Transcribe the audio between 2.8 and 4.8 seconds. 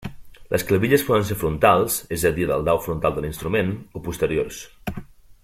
frontal de l'instrument, o posteriors.